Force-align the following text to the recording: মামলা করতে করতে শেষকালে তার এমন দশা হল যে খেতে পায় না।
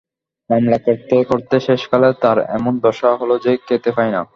মামলা 0.49 0.77
করতে 0.85 1.15
করতে 1.29 1.55
শেষকালে 1.59 2.09
তার 2.23 2.37
এমন 2.57 2.73
দশা 2.85 3.09
হল 3.19 3.31
যে 3.45 3.51
খেতে 3.67 3.89
পায় 3.97 4.11
না। 4.11 4.21